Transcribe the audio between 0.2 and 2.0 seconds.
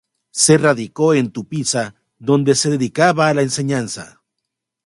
Se radicó en Tupiza,